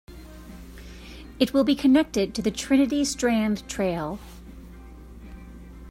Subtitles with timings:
[1.37, 4.17] It will be connected to the Trinity Strand Trail.